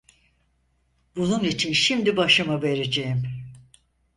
Bunun 1.15 1.43
için 1.43 1.73
şimdi 1.73 2.17
başımı 2.17 2.61
vereceğim… 2.61 3.23